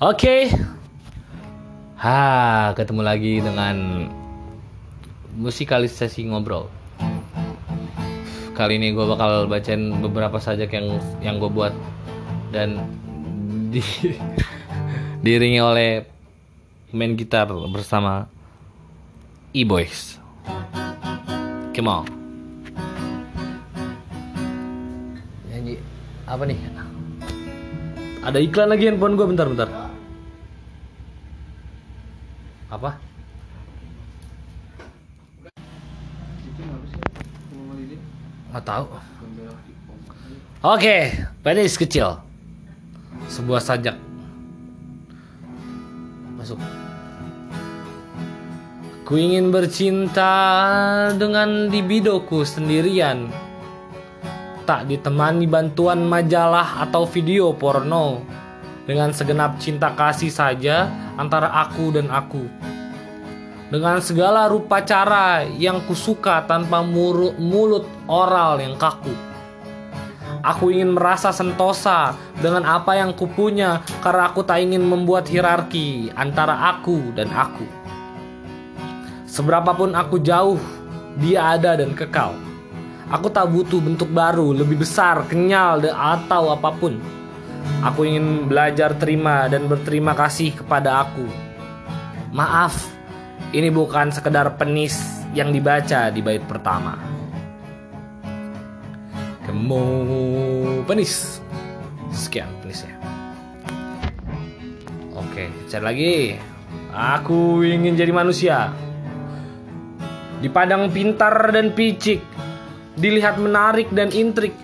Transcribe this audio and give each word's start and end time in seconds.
Oke. 0.00 0.48
Ha, 2.00 2.72
ketemu 2.72 3.04
lagi 3.04 3.44
dengan 3.44 4.08
musikalisasi 5.36 6.24
ngobrol. 6.24 6.72
Kali 8.56 8.80
ini 8.80 8.96
gue 8.96 9.04
bakal 9.04 9.44
bacain 9.44 10.00
beberapa 10.00 10.40
sajak 10.40 10.72
yang 10.72 10.96
yang 11.20 11.36
gue 11.36 11.52
buat 11.52 11.76
dan 12.48 12.80
di, 13.76 13.84
diiringi 15.20 15.60
oleh 15.60 16.08
main 16.96 17.12
gitar 17.12 17.52
bersama 17.68 18.24
E-Boys. 19.52 20.16
Come 21.76 21.92
on. 21.92 22.08
Nyanyi 25.52 25.76
apa 26.24 26.48
nih? 26.48 26.56
Ada 28.24 28.40
iklan 28.40 28.72
lagi 28.72 28.88
handphone 28.88 29.20
gue 29.20 29.28
bentar 29.28 29.44
bentar. 29.44 29.90
Apa? 32.70 32.94
Nggak 38.50 38.59
tahu. 38.70 38.86
Oke, 40.62 41.26
penis 41.42 41.74
kecil. 41.74 42.22
Sebuah 43.26 43.58
sajak. 43.58 43.96
Masuk. 46.38 46.60
Ku 49.02 49.18
ingin 49.18 49.50
bercinta 49.50 50.30
dengan 51.18 51.66
libidoku 51.66 52.46
sendirian. 52.46 53.26
Tak 54.62 54.86
ditemani 54.86 55.50
bantuan 55.50 56.06
majalah 56.06 56.86
atau 56.86 57.02
video 57.10 57.50
porno. 57.50 58.22
Dengan 58.86 59.10
segenap 59.10 59.58
cinta 59.58 59.90
kasih 59.98 60.30
saja 60.30 60.86
antara 61.18 61.50
aku 61.50 61.90
dan 61.90 62.06
aku. 62.06 62.46
Dengan 63.70 64.02
segala 64.02 64.50
rupa 64.50 64.82
cara 64.82 65.46
yang 65.46 65.78
kusuka 65.86 66.42
tanpa 66.50 66.82
mulut 66.82 67.86
oral 68.10 68.58
yang 68.58 68.74
kaku. 68.74 69.14
Aku 70.42 70.74
ingin 70.74 70.98
merasa 70.98 71.30
sentosa 71.30 72.18
dengan 72.42 72.66
apa 72.66 72.98
yang 72.98 73.14
kupunya 73.14 73.78
karena 74.02 74.26
aku 74.26 74.42
tak 74.42 74.66
ingin 74.66 74.82
membuat 74.82 75.30
hierarki 75.30 76.10
antara 76.18 76.74
aku 76.74 77.14
dan 77.14 77.30
aku. 77.30 77.62
Seberapapun 79.30 79.94
aku 79.94 80.18
jauh, 80.18 80.58
dia 81.22 81.54
ada 81.54 81.78
dan 81.78 81.94
kekal. 81.94 82.34
Aku 83.14 83.30
tak 83.30 83.54
butuh 83.54 83.78
bentuk 83.78 84.10
baru, 84.10 84.50
lebih 84.50 84.82
besar, 84.82 85.22
kenyal, 85.30 85.78
atau 85.86 86.50
apa 86.50 86.74
pun. 86.74 86.98
Aku 87.86 88.02
ingin 88.02 88.50
belajar 88.50 88.98
terima 88.98 89.46
dan 89.46 89.70
berterima 89.70 90.16
kasih 90.18 90.58
kepada 90.58 91.06
aku. 91.06 91.26
Maaf, 92.34 92.99
ini 93.50 93.66
bukan 93.66 94.14
sekedar 94.14 94.54
penis 94.54 95.26
yang 95.34 95.50
dibaca 95.50 96.10
di 96.14 96.22
bait 96.22 96.42
pertama. 96.46 96.94
Kamu 99.46 99.82
penis. 100.86 101.42
Sekian 102.14 102.50
penisnya. 102.62 102.94
Oke, 105.14 105.50
cari 105.66 105.82
lagi. 105.82 106.14
Aku 106.94 107.62
ingin 107.66 107.98
jadi 107.98 108.14
manusia. 108.14 108.70
Dipandang 110.38 110.90
pintar 110.94 111.50
dan 111.50 111.74
picik, 111.74 112.22
dilihat 112.98 113.38
menarik 113.38 113.90
dan 113.90 114.14
intrik, 114.14 114.54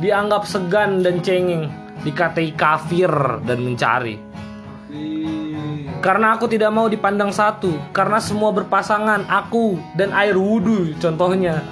dianggap 0.00 0.44
segan 0.44 1.00
dan 1.00 1.24
cengeng, 1.24 1.72
dikatai 2.04 2.52
kafir 2.54 3.10
dan 3.48 3.58
mencari. 3.64 4.25
Karena 6.04 6.36
aku 6.36 6.46
tidak 6.46 6.70
mau 6.70 6.86
dipandang 6.86 7.32
satu, 7.32 7.72
karena 7.90 8.20
semua 8.20 8.52
berpasangan 8.52 9.26
aku 9.26 9.80
dan 9.96 10.12
air 10.12 10.36
wudhu 10.36 10.94
contohnya. 11.00 11.64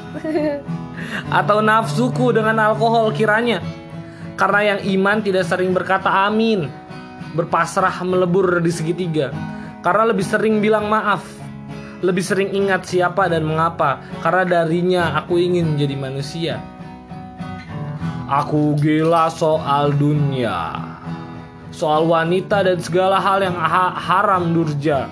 Atau 1.38 1.60
nafsuku 1.60 2.32
dengan 2.32 2.58
alkohol 2.58 3.12
kiranya. 3.12 3.60
Karena 4.34 4.74
yang 4.74 4.80
iman 4.98 5.22
tidak 5.22 5.46
sering 5.46 5.70
berkata 5.70 6.26
amin, 6.26 6.66
berpasrah 7.38 8.02
melebur 8.02 8.58
di 8.58 8.72
segitiga. 8.74 9.30
Karena 9.84 10.10
lebih 10.10 10.26
sering 10.26 10.58
bilang 10.58 10.88
maaf, 10.88 11.22
lebih 12.00 12.24
sering 12.24 12.50
ingat 12.52 12.88
siapa 12.88 13.28
dan 13.28 13.44
mengapa, 13.44 14.00
karena 14.24 14.42
darinya 14.44 15.02
aku 15.20 15.38
ingin 15.38 15.76
jadi 15.76 15.96
manusia. 15.96 16.54
Aku 18.24 18.72
gila 18.80 19.28
soal 19.28 19.92
dunia, 19.92 20.93
soal 21.74 22.06
wanita 22.06 22.62
dan 22.62 22.78
segala 22.78 23.18
hal 23.18 23.42
yang 23.42 23.58
ha- 23.58 23.98
haram 23.98 24.54
durja. 24.54 25.10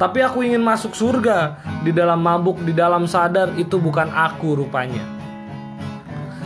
Tapi 0.00 0.24
aku 0.24 0.40
ingin 0.46 0.64
masuk 0.64 0.96
surga, 0.96 1.60
di 1.84 1.92
dalam 1.92 2.22
mabuk, 2.24 2.62
di 2.64 2.72
dalam 2.72 3.04
sadar 3.04 3.52
itu 3.60 3.76
bukan 3.76 4.08
aku 4.08 4.56
rupanya. 4.64 5.04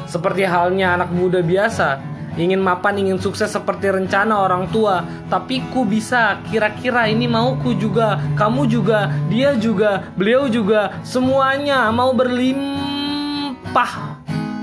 Seperti 0.09 0.43
halnya 0.49 0.97
anak 0.97 1.13
muda 1.13 1.45
biasa, 1.45 2.01
ingin 2.41 2.65
mapan, 2.65 2.97
ingin 2.97 3.21
sukses 3.21 3.53
seperti 3.53 3.93
rencana 3.93 4.41
orang 4.41 4.73
tua, 4.73 5.05
tapi 5.29 5.61
ku 5.69 5.85
bisa 5.85 6.41
kira-kira 6.49 7.05
ini 7.13 7.29
mauku 7.29 7.77
juga, 7.77 8.17
kamu 8.41 8.73
juga, 8.73 9.13
dia 9.29 9.53
juga, 9.57 10.09
beliau 10.17 10.49
juga, 10.49 10.97
semuanya 11.05 11.93
mau 11.93 12.17
berlimpah, 12.17 13.93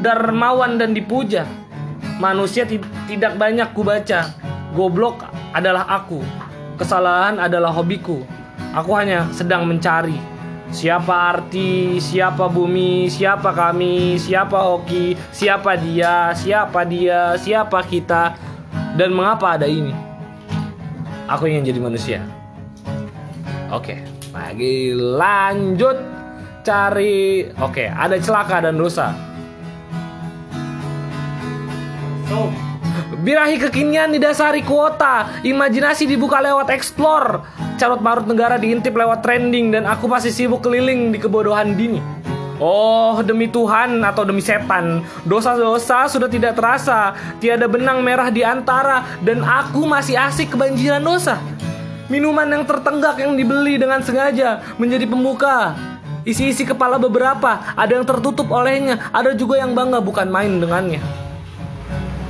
dermawan 0.02 0.82
dan 0.82 0.98
dipuja. 0.98 1.46
Manusia 2.18 2.66
ti- 2.66 2.82
tidak 3.06 3.38
banyak 3.38 3.70
ku 3.74 3.86
baca, 3.86 4.34
goblok 4.76 5.26
adalah 5.54 5.86
aku, 5.90 6.22
kesalahan 6.78 7.42
adalah 7.42 7.74
hobiku. 7.74 8.22
Aku 8.76 8.94
hanya 8.94 9.26
sedang 9.34 9.66
mencari 9.66 10.20
Siapa 10.70 11.34
arti, 11.34 11.98
siapa 11.98 12.46
bumi, 12.46 13.10
siapa 13.10 13.50
kami, 13.58 14.22
siapa 14.22 14.70
hoki, 14.70 15.18
siapa 15.34 15.74
dia, 15.74 16.30
siapa 16.38 16.86
dia, 16.86 17.34
siapa 17.42 17.82
kita, 17.82 18.38
dan 18.94 19.10
mengapa 19.10 19.58
ada 19.58 19.66
ini. 19.66 19.90
Aku 21.26 21.50
ingin 21.50 21.66
jadi 21.74 21.82
manusia. 21.82 22.22
Oke, 23.74 24.06
lagi 24.30 24.94
lanjut 24.94 25.98
cari. 26.62 27.50
Oke, 27.58 27.90
ada 27.90 28.22
celaka 28.22 28.62
dan 28.62 28.78
dosa. 28.78 29.10
So, 32.30 32.54
birahi 33.20 33.60
kekinian 33.60 34.16
didasari 34.16 34.64
kuota, 34.64 35.44
imajinasi 35.44 36.08
dibuka 36.08 36.40
lewat 36.40 36.72
explore, 36.72 37.44
carut 37.76 38.00
marut 38.00 38.26
negara 38.26 38.56
diintip 38.56 38.96
lewat 38.96 39.20
trending 39.24 39.76
dan 39.76 39.84
aku 39.84 40.08
masih 40.08 40.32
sibuk 40.32 40.64
keliling 40.64 41.12
di 41.12 41.20
kebodohan 41.20 41.76
dini. 41.76 42.00
Oh, 42.60 43.16
demi 43.24 43.48
Tuhan 43.48 44.04
atau 44.04 44.28
demi 44.28 44.44
setan, 44.44 45.00
dosa-dosa 45.24 46.12
sudah 46.12 46.28
tidak 46.28 46.60
terasa, 46.60 47.16
tiada 47.40 47.72
benang 47.72 48.04
merah 48.04 48.28
di 48.28 48.44
antara 48.44 49.08
dan 49.24 49.40
aku 49.40 49.88
masih 49.88 50.20
asik 50.20 50.52
kebanjiran 50.52 51.00
dosa. 51.00 51.40
Minuman 52.12 52.52
yang 52.52 52.68
tertenggak 52.68 53.16
yang 53.22 53.40
dibeli 53.40 53.80
dengan 53.80 54.04
sengaja 54.04 54.60
menjadi 54.76 55.08
pembuka. 55.08 55.78
Isi-isi 56.28 56.68
kepala 56.68 57.00
beberapa, 57.00 57.64
ada 57.80 57.96
yang 57.96 58.04
tertutup 58.04 58.52
olehnya, 58.52 59.08
ada 59.16 59.32
juga 59.32 59.56
yang 59.56 59.72
bangga 59.72 60.04
bukan 60.04 60.28
main 60.28 60.60
dengannya. 60.60 61.29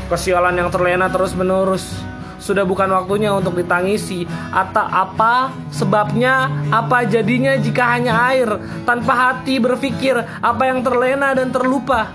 Kesialan 0.09 0.57
yang 0.57 0.73
terlena 0.73 1.05
terus 1.05 1.37
menerus. 1.37 1.85
Sudah 2.41 2.65
bukan 2.65 2.89
waktunya 2.89 3.29
untuk 3.29 3.53
ditangisi. 3.61 4.25
Atau 4.49 4.81
apa 4.81 5.53
sebabnya? 5.69 6.49
Apa 6.73 7.05
jadinya 7.05 7.53
jika 7.61 7.93
hanya 7.93 8.17
air? 8.33 8.49
Tanpa 8.89 9.13
hati 9.13 9.61
berpikir 9.61 10.17
Apa 10.41 10.65
yang 10.65 10.81
terlena 10.81 11.37
dan 11.37 11.53
terlupa? 11.53 12.09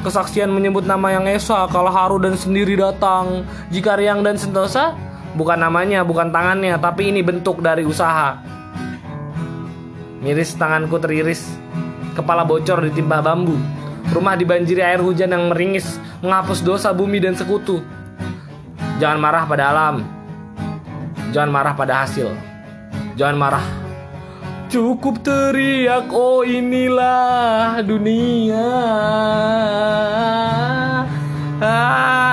Kesaksian 0.00 0.48
menyebut 0.48 0.88
nama 0.88 1.12
yang 1.12 1.28
Esa 1.28 1.68
Kalau 1.68 1.92
haru 1.92 2.16
dan 2.24 2.40
sendiri 2.40 2.72
datang. 2.80 3.44
Jika 3.68 4.00
riang 4.00 4.24
dan 4.24 4.40
sentosa 4.40 4.96
Bukan 5.36 5.60
namanya, 5.60 6.00
bukan 6.08 6.32
tangannya 6.32 6.80
Tapi 6.80 7.12
ini 7.12 7.20
bentuk 7.20 7.60
dari 7.60 7.84
usaha. 7.84 8.40
Miris 10.24 10.56
tanganku 10.56 10.96
teriris. 10.96 11.44
Kepala 12.16 12.48
bocor 12.48 12.80
ditimpa 12.80 13.20
bambu. 13.20 13.60
Rumah 14.10 14.34
dibanjiri 14.34 14.82
air 14.82 14.98
hujan 14.98 15.30
yang 15.30 15.52
meringis 15.54 16.00
Menghapus 16.20 16.60
dosa 16.60 16.92
bumi 16.92 17.16
dan 17.16 17.32
sekutu. 17.32 17.80
Jangan 19.00 19.16
marah 19.16 19.48
pada 19.48 19.72
alam. 19.72 20.04
Jangan 21.32 21.48
marah 21.48 21.72
pada 21.72 22.04
hasil. 22.04 22.28
Jangan 23.16 23.40
marah. 23.40 23.64
Cukup 24.68 25.24
teriak 25.24 26.12
Oh 26.12 26.44
inilah 26.44 27.80
dunia. 27.80 28.68
Ah, 31.64 32.28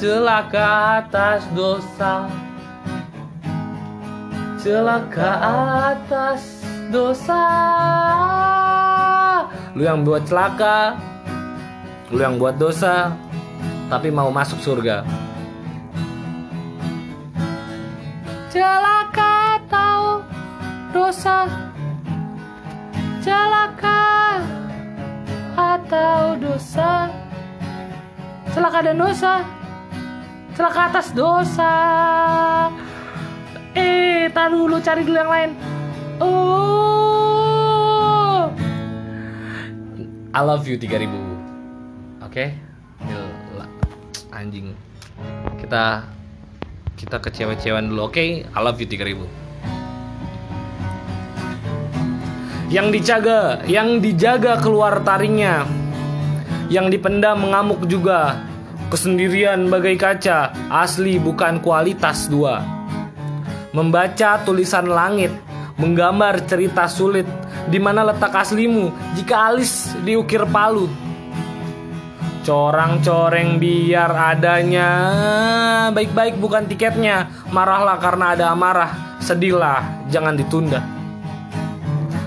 Celaka 0.00 1.04
atas 1.04 1.44
dosa. 1.52 2.24
Celaka 4.56 5.30
atas 5.92 6.64
dosa. 6.88 7.44
Lu 9.76 9.84
yang 9.84 10.00
buat 10.00 10.24
celaka 10.24 10.96
Lu 12.12 12.20
yang 12.20 12.36
buat 12.36 12.60
dosa 12.60 13.16
Tapi 13.88 14.08
mau 14.08 14.32
masuk 14.32 14.58
surga. 14.64 15.04
Celaka 18.48 19.60
atau 19.60 20.24
dosa. 20.90 21.46
Celaka 23.20 24.02
atau 25.54 26.34
dosa. 26.40 27.12
Celaka 28.56 28.78
dan 28.82 28.96
dosa. 28.98 29.44
Celaka 30.54 30.80
atas 30.90 31.10
dosa. 31.12 31.74
Eh 33.74 34.30
tar 34.30 34.54
dulu 34.54 34.78
cari 34.80 35.02
dulu 35.02 35.18
yang 35.18 35.30
lain. 35.30 35.50
Oh. 36.22 36.94
I 40.34 40.40
love 40.42 40.66
you 40.66 40.78
3000 40.78 41.33
oke. 42.34 42.50
Okay? 42.50 42.50
anjing. 44.34 44.74
Kita 45.62 46.02
kita 46.98 47.22
ke 47.22 47.30
cewek-cewekan 47.30 47.86
dulu. 47.86 48.10
Oke 48.10 48.18
okay? 48.18 48.28
I 48.50 48.58
love 48.58 48.82
you 48.82 48.90
3000 48.90 49.44
yang 52.74 52.90
dijaga 52.90 53.62
yang 53.70 54.02
dijaga 54.02 54.58
keluar 54.58 54.98
taringnya. 55.06 55.62
Yang 56.66 56.98
dipendam 56.98 57.38
mengamuk 57.38 57.86
juga. 57.86 58.42
Kesendirian 58.90 59.70
bagai 59.70 59.94
kaca. 59.94 60.50
Asli 60.66 61.22
bukan 61.22 61.62
kualitas 61.62 62.26
dua. 62.26 62.66
Membaca 63.70 64.42
tulisan 64.42 64.90
langit. 64.90 65.30
Menggambar 65.78 66.42
cerita 66.50 66.90
sulit. 66.90 67.30
Di 67.70 67.78
mana 67.78 68.10
letak 68.10 68.34
aslimu? 68.34 68.90
Jika 69.14 69.54
alis 69.54 69.94
diukir 70.02 70.42
palu 70.50 70.90
Corang-coreng 72.44 73.56
biar 73.56 74.36
adanya. 74.36 74.90
Baik-baik 75.96 76.36
bukan 76.36 76.68
tiketnya. 76.68 77.32
Marahlah 77.48 77.96
karena 77.96 78.36
ada 78.36 78.52
amarah. 78.52 79.16
Sedihlah 79.16 80.04
jangan 80.12 80.36
ditunda. 80.36 80.84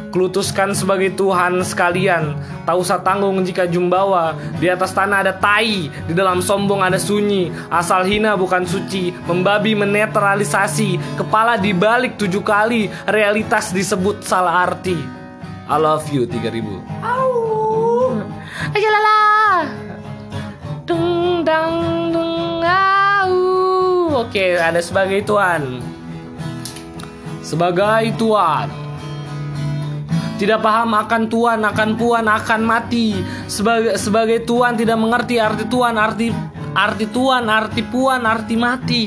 Klutuskan 0.09 0.73
sebagai 0.73 1.13
Tuhan 1.13 1.61
sekalian. 1.61 2.33
Tak 2.65 2.75
usah 2.81 2.97
tanggung 3.05 3.45
jika 3.45 3.69
jumbawa. 3.69 4.33
Di 4.57 4.73
atas 4.73 4.89
tanah 4.89 5.21
ada 5.21 5.37
tai 5.37 5.85
Di 6.09 6.17
dalam 6.17 6.41
sombong 6.41 6.81
ada 6.81 6.97
sunyi. 6.97 7.53
Asal 7.69 8.01
hina 8.09 8.33
bukan 8.33 8.65
suci 8.65 9.13
Membabi 9.29 9.77
menetralisasi. 9.77 11.21
Kepala 11.21 11.61
dibalik 11.61 12.17
tujuh 12.17 12.41
kali 12.41 12.89
Realitas 13.05 13.69
disebut 13.69 14.25
salah 14.25 14.65
arti. 14.65 14.97
I 15.69 15.77
love 15.77 16.09
you 16.09 16.25
3000 16.25 17.05
Au. 17.05 18.17
Ajalala 18.73 19.17
Dang 21.47 22.11
dung 22.11 22.59
au. 22.59 23.31
Oke, 24.19 24.59
ada 24.59 24.83
sebagai 24.83 25.23
tuan. 25.23 25.79
Sebagai 27.39 28.11
tuan. 28.19 28.67
Tidak 30.35 30.59
paham 30.59 30.91
akan 30.91 31.31
tuan, 31.31 31.63
akan 31.63 31.95
puan, 31.95 32.27
akan 32.27 32.61
mati. 32.67 33.15
Sebagai 33.47 33.95
sebagai 33.95 34.43
tuan 34.43 34.75
tidak 34.75 34.99
mengerti 34.99 35.39
arti 35.39 35.63
tuan, 35.71 35.95
arti 35.95 36.35
arti 36.75 37.07
tuan, 37.15 37.47
arti 37.47 37.79
puan, 37.79 38.27
arti 38.27 38.55
mati. 38.59 39.03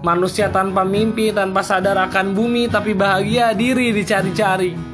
Manusia 0.00 0.48
tanpa 0.48 0.88
mimpi, 0.88 1.36
tanpa 1.36 1.60
sadar 1.60 2.00
akan 2.00 2.32
bumi, 2.32 2.72
tapi 2.72 2.96
bahagia 2.96 3.52
diri 3.52 3.92
dicari-cari. 3.92 4.93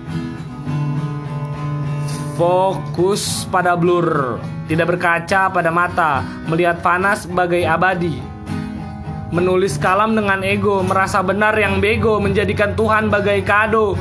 Fokus 2.41 3.45
pada 3.53 3.77
blur 3.77 4.41
tidak 4.65 4.97
berkaca 4.97 5.53
pada 5.53 5.69
mata, 5.69 6.25
melihat 6.49 6.81
panas 6.81 7.29
sebagai 7.29 7.61
abadi. 7.69 8.17
Menulis 9.29 9.77
kalam 9.77 10.17
dengan 10.17 10.41
ego, 10.41 10.81
merasa 10.81 11.21
benar 11.21 11.53
yang 11.61 11.85
bego, 11.85 12.17
menjadikan 12.17 12.73
Tuhan 12.73 13.13
bagai 13.13 13.45
kado. 13.45 13.93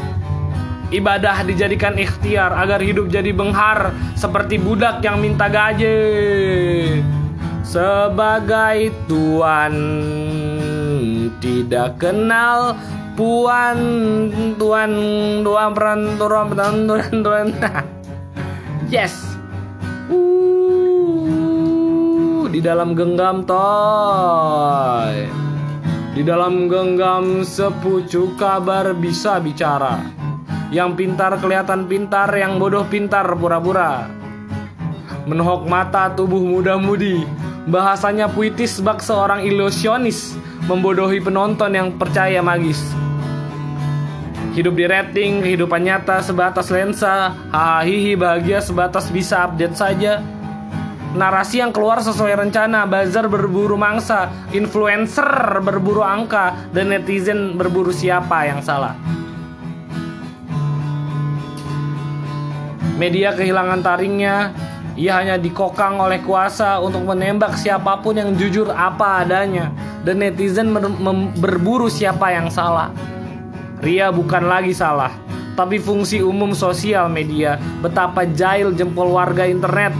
Ibadah 0.87 1.43
dijadikan 1.51 1.99
ikhtiar 1.99 2.55
agar 2.55 2.79
hidup 2.79 3.11
jadi 3.11 3.35
benghar 3.35 3.91
seperti 4.15 4.55
budak 4.55 5.03
yang 5.03 5.19
minta 5.19 5.51
gaje. 5.51 5.99
Sebagai 7.67 8.87
tuan 9.11 9.75
tidak 11.43 11.99
kenal 11.99 12.79
puan 13.19 13.79
tuan 14.55 14.95
peran 15.75 16.15
tuan 16.15 16.47
tuan 16.55 16.75
tuan 16.87 17.19
tuan 17.19 17.47
yes 18.89 19.29
di 22.59 22.67
dalam 22.67 22.91
genggam 22.91 23.47
toy. 23.47 25.15
Di 26.11 26.21
dalam 26.27 26.67
genggam 26.67 27.45
sepucuk 27.47 28.35
kabar 28.35 28.91
bisa 28.97 29.39
bicara. 29.39 30.01
Yang 30.67 30.99
pintar 30.99 31.39
kelihatan 31.39 31.87
pintar, 31.87 32.27
yang 32.35 32.59
bodoh 32.59 32.83
pintar 32.83 33.23
pura-pura. 33.39 34.11
Menohok 35.23 35.71
mata 35.71 36.11
tubuh 36.11 36.43
muda-mudi. 36.43 37.23
Bahasanya 37.69 38.27
puitis 38.27 38.83
bak 38.83 38.99
seorang 38.99 39.45
ilusionis 39.45 40.35
membodohi 40.67 41.23
penonton 41.23 41.77
yang 41.77 41.95
percaya 41.95 42.43
magis. 42.43 42.81
Hidup 44.59 44.75
di 44.75 44.91
rating, 44.91 45.39
kehidupan 45.39 45.87
nyata 45.87 46.19
sebatas 46.19 46.67
lensa, 46.67 47.31
hahihi 47.47 48.19
bahagia 48.19 48.59
sebatas 48.59 49.07
bisa 49.07 49.47
update 49.47 49.71
saja 49.71 50.19
narasi 51.15 51.63
yang 51.63 51.71
keluar 51.71 52.03
sesuai 52.03 52.35
rencana, 52.35 52.83
buzzer 52.83 53.31
berburu 53.31 53.79
mangsa, 53.79 54.27
influencer 54.51 55.63
berburu 55.63 56.03
angka, 56.03 56.59
dan 56.75 56.91
netizen 56.91 57.55
berburu 57.55 57.95
siapa 57.95 58.51
yang 58.51 58.59
salah. 58.59 58.99
Media 62.99 63.31
kehilangan 63.31 63.79
taringnya, 63.79 64.51
ia 64.99 65.23
hanya 65.23 65.39
dikokang 65.39 66.03
oleh 66.03 66.19
kuasa 66.19 66.83
untuk 66.83 67.07
menembak 67.07 67.55
siapa 67.55 68.03
pun 68.03 68.19
yang 68.19 68.35
jujur 68.35 68.67
apa 68.75 69.23
adanya, 69.23 69.71
dan 70.03 70.19
netizen 70.19 70.75
berburu 71.39 71.87
siapa 71.87 72.35
yang 72.35 72.51
salah. 72.51 72.91
Ria 73.79 74.11
bukan 74.11 74.43
lagi 74.43 74.75
salah, 74.75 75.15
tapi 75.55 75.79
fungsi 75.79 76.19
umum 76.19 76.51
sosial 76.51 77.07
media. 77.07 77.55
Betapa 77.79 78.27
jahil 78.27 78.75
jempol 78.75 79.15
warga 79.15 79.47
internet 79.47 79.95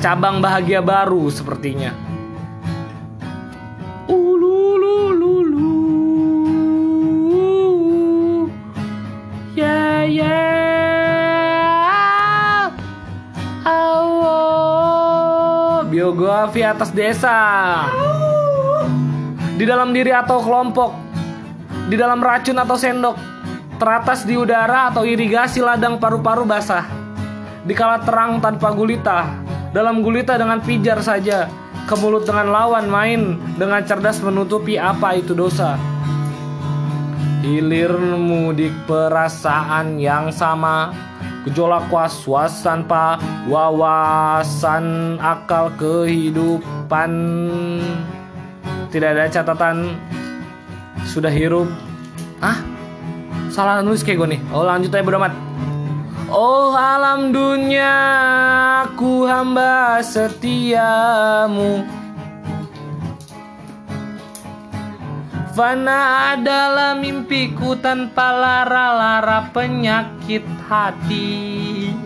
cabang 0.00 0.40
bahagia 0.40 0.80
baru 0.80 1.28
sepertinya. 1.28 1.92
Biografi 15.88 16.62
atas 16.62 16.94
desa. 16.94 17.36
Di 19.58 19.64
dalam 19.66 19.90
diri 19.90 20.14
atau 20.14 20.38
kelompok. 20.40 21.07
Di 21.88 21.96
dalam 21.96 22.20
racun 22.20 22.60
atau 22.60 22.76
sendok. 22.76 23.16
Teratas 23.80 24.28
di 24.28 24.36
udara 24.36 24.92
atau 24.92 25.08
irigasi 25.08 25.64
ladang 25.64 25.96
paru-paru 25.96 26.44
basah. 26.44 26.84
Di 27.64 27.72
kala 27.72 28.04
terang 28.04 28.42
tanpa 28.44 28.74
gulita, 28.74 29.28
dalam 29.72 30.04
gulita 30.04 30.36
dengan 30.36 30.60
pijar 30.60 30.98
saja, 31.00 31.48
ke 31.88 31.94
mulut 31.96 32.28
dengan 32.28 32.52
lawan 32.52 32.90
main, 32.90 33.40
dengan 33.56 33.80
cerdas 33.86 34.20
menutupi 34.20 34.76
apa 34.76 35.16
itu 35.16 35.32
dosa. 35.32 35.78
Hilir 37.40 37.94
mudik 37.96 38.74
perasaan 38.90 39.96
yang 40.02 40.34
sama, 40.34 40.90
gejolak 41.46 41.86
was-was 41.88 42.66
tanpa 42.66 43.16
wawasan 43.46 45.16
akal 45.22 45.70
kehidupan. 45.78 47.12
Tidak 48.90 49.08
ada 49.14 49.30
catatan, 49.30 49.94
sudah 51.18 51.34
hirup. 51.34 51.66
Ah, 52.38 52.62
salah 53.50 53.82
nulis 53.82 54.06
kayak 54.06 54.22
gue 54.22 54.38
nih. 54.38 54.40
Oh 54.54 54.62
lanjut 54.62 54.94
aja 54.94 55.02
bodo 55.02 55.18
amat. 55.18 55.48
Oh 56.28 56.76
alam 56.76 57.32
dunia 57.32 57.88
aku 58.84 59.24
hamba 59.24 60.04
setiamu 60.04 61.88
Fana 65.56 66.36
adalah 66.36 67.00
mimpiku 67.00 67.80
tanpa 67.80 68.36
lara-lara 68.36 69.48
penyakit 69.56 70.44
hati 70.68 71.88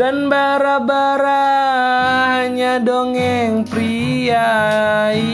Dan 0.00 0.32
bara-bara 0.32 1.44
hanya 2.32 2.80
dongeng 2.80 3.68
priai 3.68 5.27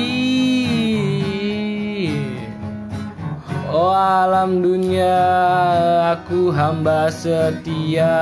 alam 4.45 4.61
dunia 4.61 5.17
aku 6.13 6.53
hamba 6.53 7.09
setia 7.09 8.13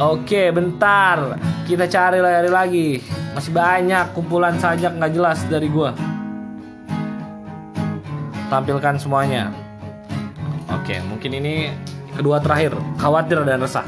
Oke 0.00 0.48
bentar 0.48 1.36
Kita 1.68 1.84
cari 1.84 2.24
lagi 2.24 2.48
lagi. 2.48 2.88
Masih 3.36 3.52
banyak 3.52 4.16
kumpulan 4.16 4.56
sajak 4.56 4.96
nggak 4.96 5.12
jelas 5.12 5.44
dari 5.52 5.68
gua. 5.68 5.92
Tampilkan 8.48 8.96
semuanya. 8.96 9.52
Oke, 10.72 11.04
mungkin 11.04 11.36
ini 11.36 11.68
kedua 12.16 12.40
terakhir. 12.40 12.72
Khawatir 12.96 13.44
dan 13.44 13.60
resah. 13.60 13.84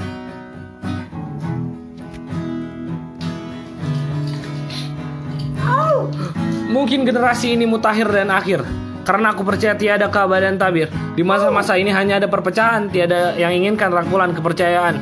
Mungkin 6.69 7.09
generasi 7.09 7.57
ini 7.57 7.65
mutakhir 7.65 8.13
dan 8.13 8.29
akhir. 8.29 8.86
Karena 9.07 9.31
aku 9.31 9.47
percaya 9.47 9.79
tiada 9.79 10.11
kabar 10.11 10.43
dan 10.43 10.59
tabir. 10.59 10.91
Di 11.15 11.23
masa-masa 11.23 11.79
ini 11.79 11.95
hanya 11.95 12.19
ada 12.19 12.27
perpecahan, 12.27 12.91
tiada 12.91 13.39
yang 13.39 13.55
inginkan 13.55 13.95
rangkulan 13.95 14.35
kepercayaan. 14.35 14.99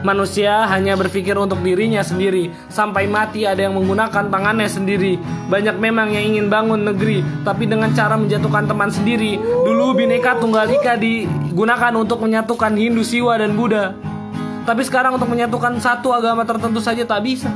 Manusia 0.00 0.64
hanya 0.68 0.96
berpikir 0.96 1.36
untuk 1.36 1.60
dirinya 1.60 2.00
sendiri. 2.00 2.48
Sampai 2.72 3.04
mati 3.04 3.44
ada 3.44 3.60
yang 3.68 3.76
menggunakan 3.76 4.32
tangannya 4.32 4.64
sendiri. 4.64 5.20
Banyak 5.52 5.76
memang 5.76 6.08
yang 6.08 6.24
ingin 6.32 6.46
bangun 6.48 6.88
negeri, 6.88 7.20
tapi 7.44 7.68
dengan 7.68 7.92
cara 7.92 8.16
menjatuhkan 8.16 8.64
teman 8.64 8.88
sendiri. 8.88 9.36
Dulu 9.40 9.92
bineka 9.92 10.40
tunggal 10.40 10.68
ika 10.72 10.96
digunakan 10.96 11.92
untuk 12.00 12.24
menyatukan 12.24 12.72
Hindu, 12.72 13.04
Siwa, 13.04 13.36
dan 13.36 13.52
Buddha. 13.56 13.92
Tapi 14.64 14.80
sekarang 14.88 15.20
untuk 15.20 15.28
menyatukan 15.28 15.76
satu 15.76 16.16
agama 16.16 16.48
tertentu 16.48 16.80
saja 16.80 17.04
tak 17.04 17.20
bisa. 17.20 17.52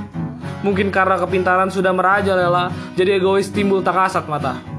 Mungkin 0.60 0.92
karena 0.92 1.16
kepintaran 1.16 1.72
sudah 1.72 1.96
merajalela, 1.96 2.68
jadi 2.92 3.16
egois 3.16 3.48
timbul 3.48 3.80
tak 3.80 3.96
kasat 3.96 4.28
mata. 4.28 4.77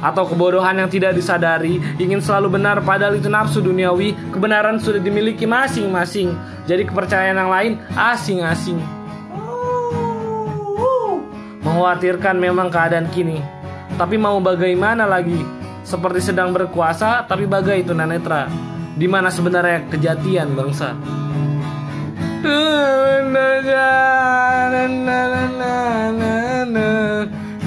Atau 0.00 0.24
kebodohan 0.24 0.80
yang 0.80 0.88
tidak 0.88 1.12
disadari, 1.12 1.76
ingin 2.00 2.24
selalu 2.24 2.56
benar 2.56 2.80
padahal 2.80 3.20
itu 3.20 3.28
nafsu 3.28 3.60
duniawi, 3.60 4.16
kebenaran 4.32 4.80
sudah 4.80 5.00
dimiliki 5.00 5.44
masing-masing. 5.44 6.32
Jadi 6.64 6.88
kepercayaan 6.88 7.36
yang 7.36 7.52
lain 7.52 7.72
asing-asing. 7.92 8.80
Mengkhawatirkan 11.60 12.40
memang 12.40 12.72
keadaan 12.72 13.12
kini. 13.12 13.44
Tapi 14.00 14.16
mau 14.16 14.40
bagaimana 14.40 15.04
lagi? 15.04 15.44
Seperti 15.84 16.32
sedang 16.32 16.56
berkuasa, 16.56 17.28
tapi 17.28 17.44
bagai 17.44 17.84
tunanetra. 17.84 18.48
Di 18.96 19.04
mana 19.04 19.28
sebenarnya 19.28 19.84
kejatian 19.92 20.56
bangsa? 20.56 20.96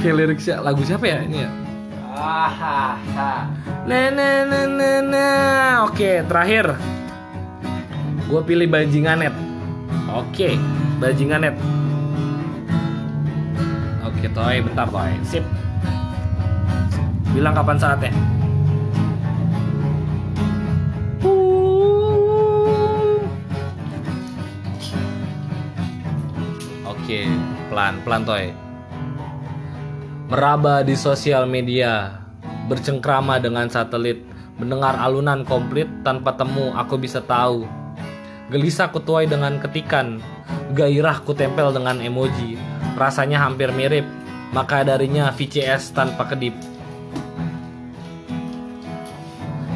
Kayak 0.02 0.16
liriknya 0.20 0.56
lagu 0.60 0.82
siapa 0.84 1.06
ya 1.08 1.24
ini 1.24 1.38
ya? 1.46 1.63
Nah, 2.24 4.08
nah, 4.16 4.48
nah, 4.48 4.64
nah, 4.64 5.00
nah. 5.04 5.92
Oke, 5.92 6.24
terakhir. 6.24 6.72
Gue 8.32 8.42
pilih 8.48 8.72
bajinganet. 8.72 9.36
Oke, 10.08 10.56
bajinganet. 11.04 11.52
Oke, 14.08 14.32
toy, 14.32 14.64
bentar 14.64 14.88
toy. 14.88 15.12
Sip. 15.28 15.44
Bilang 17.36 17.52
kapan 17.60 17.76
saatnya? 17.76 18.16
Oke, 26.88 27.28
pelan, 27.68 28.00
pelan 28.08 28.24
toy. 28.24 28.63
Meraba 30.34 30.82
di 30.82 30.98
sosial 30.98 31.46
media, 31.46 32.10
bercengkrama 32.66 33.38
dengan 33.38 33.70
satelit, 33.70 34.26
mendengar 34.58 34.98
alunan 34.98 35.46
komplit 35.46 35.86
tanpa 36.02 36.34
temu 36.34 36.74
aku 36.74 36.98
bisa 36.98 37.22
tahu. 37.22 37.70
Gelisah 38.50 38.90
kutuai 38.90 39.30
dengan 39.30 39.62
ketikan, 39.62 40.18
gairah 40.74 41.22
ku 41.22 41.38
tempel 41.38 41.70
dengan 41.70 42.02
emoji, 42.02 42.58
rasanya 42.98 43.46
hampir 43.46 43.70
mirip, 43.78 44.10
maka 44.58 44.82
darinya 44.82 45.30
VCS 45.30 45.94
tanpa 45.94 46.26
kedip. 46.26 46.58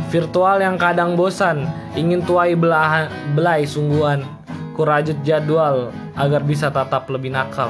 Virtual 0.10 0.58
yang 0.58 0.82
kadang 0.82 1.14
bosan, 1.14 1.70
ingin 1.94 2.26
tuai 2.26 2.58
belah, 2.58 3.14
belai 3.38 3.62
sungguhan, 3.62 4.26
kurajut 4.74 5.22
jadwal 5.22 5.94
agar 6.18 6.42
bisa 6.42 6.74
tatap 6.74 7.06
lebih 7.14 7.30
nakal. 7.30 7.70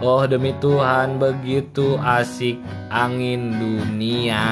Oh 0.00 0.24
demi 0.24 0.56
Tuhan 0.56 1.20
begitu 1.20 2.00
asik 2.00 2.56
angin 2.88 3.52
dunia. 3.60 4.48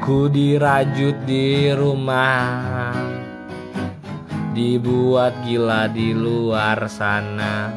Ku 0.00 0.32
dirajut 0.32 1.28
di 1.28 1.68
rumah 1.76 2.64
Dibuat 4.56 5.44
gila 5.44 5.92
di 5.92 6.16
luar 6.16 6.88
sana. 6.88 7.68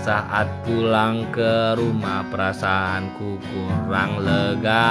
Saat 0.00 0.46
pulang 0.62 1.26
ke 1.34 1.74
rumah 1.74 2.22
perasaanku 2.30 3.36
kurang 3.50 4.22
lega 4.22 4.86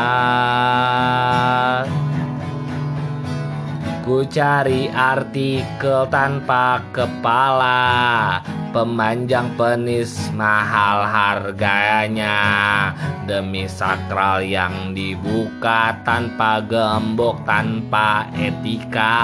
Cari 4.28 4.92
artikel 4.92 6.10
tanpa 6.12 6.84
kepala. 6.92 8.42
Pemanjang 8.76 9.56
penis 9.56 10.28
mahal 10.36 11.08
harganya. 11.08 12.38
Demi 13.24 13.70
sakral 13.70 14.44
yang 14.44 14.92
dibuka 14.92 15.96
tanpa 16.04 16.60
gembok 16.66 17.46
tanpa 17.48 18.28
etika. 18.36 19.16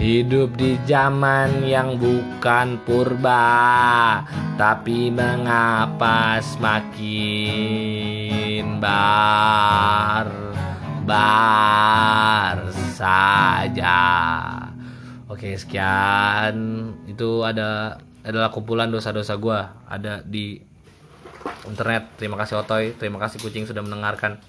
Hidup 0.00 0.56
di 0.56 0.80
zaman 0.88 1.60
yang 1.68 2.00
bukan 2.00 2.80
purba 2.88 4.24
Tapi 4.56 5.12
mengapa 5.12 6.40
semakin 6.40 7.20
bar 8.80 10.50
Bar 11.04 12.68
saja. 12.96 14.00
Oke 15.30 15.56
sekian. 15.56 16.56
Itu 17.08 17.44
ada 17.44 18.00
adalah 18.20 18.52
kumpulan 18.52 18.92
dosa-dosa 18.92 19.40
gue 19.40 19.58
Ada 19.88 20.20
di 20.20 20.60
internet. 21.64 22.20
Terima 22.20 22.36
kasih 22.36 22.60
Otoy. 22.60 22.92
Terima 22.96 23.16
kasih 23.16 23.40
kucing 23.40 23.64
sudah 23.64 23.80
mendengarkan. 23.80 24.40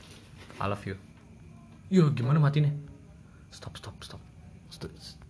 I 0.59 0.65
love 0.67 0.83
you. 0.85 0.95
Yo 1.91 2.11
gimana 2.15 2.39
matinya? 2.39 2.71
Stop 3.51 3.75
stop 3.75 3.99
stop, 3.99 4.21
stop. 4.71 5.11